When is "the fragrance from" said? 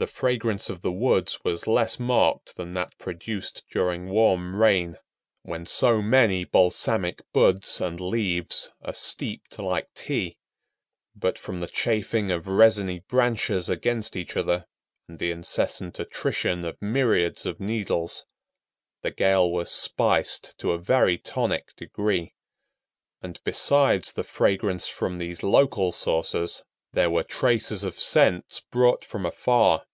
24.12-25.18